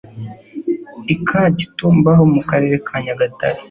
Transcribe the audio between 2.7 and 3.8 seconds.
ka Nyagatare.